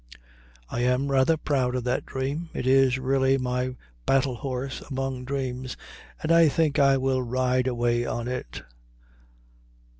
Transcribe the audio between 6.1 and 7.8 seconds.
and I think I will ride